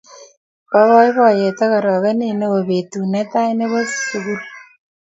bo 0.71 0.79
boiboiet 0.91 1.57
ak 1.63 1.71
orokinet 1.77 2.35
neoo 2.39 2.59
betut 2.69 3.05
ne 3.11 3.21
tai 3.31 3.51
nebo 3.57 3.79
sukul 4.05 4.41